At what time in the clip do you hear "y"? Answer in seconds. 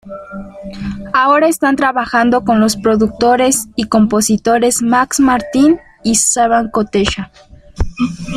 3.75-3.83, 6.03-6.15